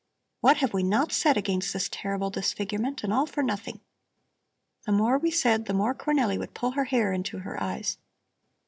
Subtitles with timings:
[0.39, 3.03] "What have we not said against this terrible disfigurement!
[3.03, 3.81] And all for nothing!
[4.87, 7.99] The more we said, the more Cornelli would pull her hair into her eyes.